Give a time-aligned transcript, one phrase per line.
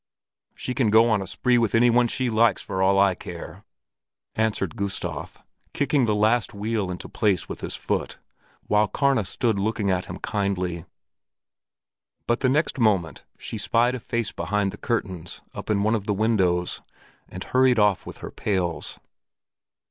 [0.55, 3.63] "She can go on the spree with any one she likes, for all I care,"
[4.33, 5.37] answered Gustav,
[5.75, 8.17] kicking the last wheel into place with his foot,
[8.65, 10.85] while Karna stood looking at him kindly.
[12.25, 16.07] But the next moment she spied a face behind the curtains up in one of
[16.07, 16.81] the windows,
[17.29, 18.97] and hurried off with her pails.